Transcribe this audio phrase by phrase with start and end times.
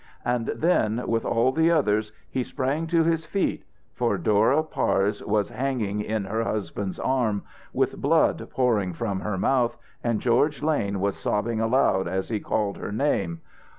[0.25, 3.63] And then, with all the others, he sprang to his feet,
[3.93, 9.77] for Dora Parse was hanging in her husband's arms, with blood pouring from her mouth
[10.03, 13.41] and George Lane was sobbing aloud as he called her name.